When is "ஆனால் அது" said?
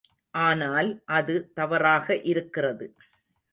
0.33-1.35